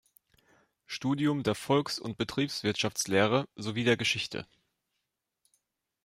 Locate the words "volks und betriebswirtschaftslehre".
1.53-3.47